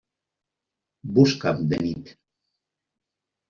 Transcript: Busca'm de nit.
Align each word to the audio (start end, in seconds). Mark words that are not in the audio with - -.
Busca'm 1.19 1.61
de 1.75 1.81
nit. 1.85 2.13